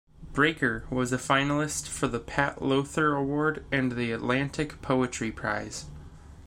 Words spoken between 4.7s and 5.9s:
Poetry Prize.